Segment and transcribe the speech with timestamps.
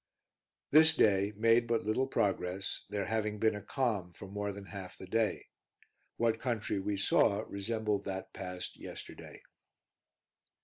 [0.71, 4.97] This day made but little progress, there having been a calm for more than half
[4.97, 5.45] the day;
[6.17, 9.43] what country we saw resembled that passed yesterday.